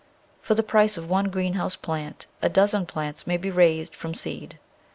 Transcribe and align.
For 0.41 0.55
the 0.55 0.63
price 0.63 0.97
of 0.97 1.07
one 1.07 1.25
greenhouse 1.25 1.75
plant 1.75 2.25
a 2.41 2.49
dozen 2.49 2.87
plants 2.87 3.27
may 3.27 3.37
be 3.37 3.51
raised 3.51 3.95
from 3.95 4.15
seed. 4.15 4.57